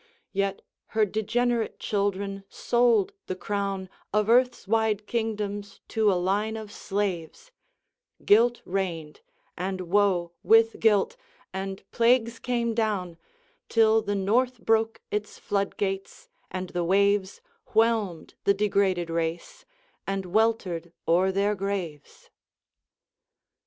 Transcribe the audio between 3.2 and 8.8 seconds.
the crown Of earth's wide kingdoms to a line of slaves; Guilt